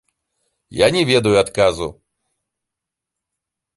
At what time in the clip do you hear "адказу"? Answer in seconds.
1.43-1.87